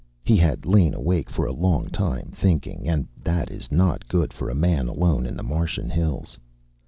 [0.25, 4.49] He had lain awake for a long time, thinking, and that is not good for
[4.49, 6.39] a man alone in the Martian hills.